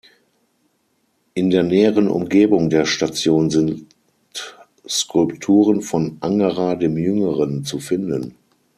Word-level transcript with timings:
In 1.35 1.51
der 1.51 1.61
näheren 1.61 2.07
Umgebung 2.07 2.71
der 2.71 2.85
Station 2.87 3.51
sind 3.51 3.85
Skulpturen 4.89 5.83
von 5.83 6.17
Angerer 6.21 6.75
dem 6.75 6.97
Jüngeren 6.97 7.63
zu 7.65 7.77
finden. 7.79 8.35